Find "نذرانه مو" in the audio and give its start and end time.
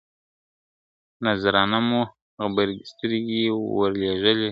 1.23-2.01